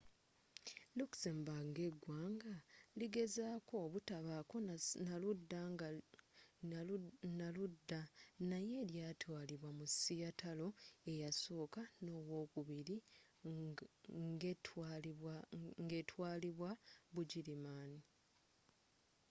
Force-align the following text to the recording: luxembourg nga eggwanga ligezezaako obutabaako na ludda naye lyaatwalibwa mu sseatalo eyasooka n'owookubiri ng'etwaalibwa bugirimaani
luxembourg 0.99 1.63
nga 1.69 1.83
eggwanga 1.89 2.53
ligezezaako 2.99 3.73
obutabaako 3.85 4.57
na 7.37 7.47
ludda 7.55 8.01
naye 8.51 8.77
lyaatwalibwa 8.91 9.69
mu 9.77 9.85
sseatalo 9.95 10.67
eyasooka 11.11 11.81
n'owookubiri 12.05 12.95
ng'etwaalibwa 15.93 16.71
bugirimaani 17.13 18.01